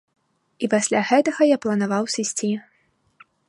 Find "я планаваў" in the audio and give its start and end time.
1.49-2.11